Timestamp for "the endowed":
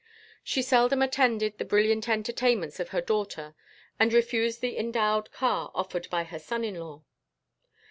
4.59-5.31